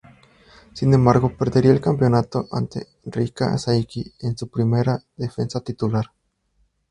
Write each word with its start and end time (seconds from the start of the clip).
Sin 0.73 0.91
embargo, 0.95 1.37
perdería 1.37 1.71
el 1.71 1.79
campeonato 1.79 2.47
ante 2.51 2.87
Reika 3.05 3.55
Saiki 3.59 4.03
en 4.21 4.35
su 4.35 4.47
primera 4.49 4.99
defensa 5.15 5.59
titular. 5.59 6.05